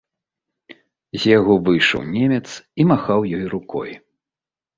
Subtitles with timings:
[1.19, 3.91] З яго выйшаў немец і махаў ёй рукой.